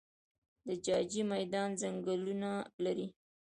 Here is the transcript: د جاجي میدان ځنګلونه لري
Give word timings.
د 0.67 0.69
جاجي 0.85 1.21
میدان 1.33 1.69
ځنګلونه 1.81 2.49
لري 2.83 3.07